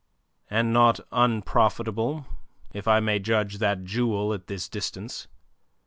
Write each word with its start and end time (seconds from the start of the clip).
"And 0.49 0.73
not 0.73 0.99
unprofitable, 1.11 2.25
if 2.73 2.87
I 2.87 2.99
may 2.99 3.19
judge 3.19 3.59
that 3.59 3.83
jewel 3.83 4.33
at 4.33 4.47
this 4.47 4.67
distance. 4.67 5.27